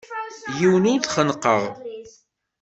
Yiwen 0.59 0.89
ur 0.91 0.99
t-xennqeɣ. 1.01 1.61